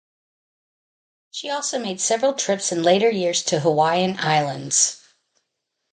She 1.29 1.51
also 1.51 1.77
made 1.77 2.01
several 2.01 2.33
trips 2.33 2.71
in 2.71 2.81
later 2.81 3.11
years 3.11 3.43
to 3.43 3.59
Hawaiian 3.59 4.17
Islands. 4.19 4.99